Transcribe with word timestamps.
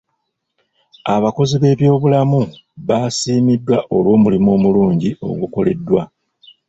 Abakozi 1.15 1.55
b'ebyobulamu 1.61 2.41
baasiimiddwa 2.87 3.77
olw'omulimu 3.95 4.49
omulungi 4.57 5.09
ogukoleddwa. 5.29 6.03